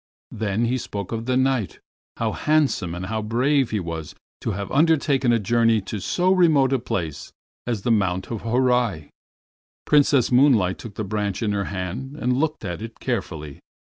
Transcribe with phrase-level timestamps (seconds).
[0.31, 1.79] Then he spoke of the Knight,
[2.17, 6.73] how handsome and how brave he was to have undertaken a journey to so remote
[6.73, 7.31] a place
[7.67, 9.09] as the Mount of Horai.
[9.85, 13.59] Princess Moonlight took the branch in her hand and looked at it carefully.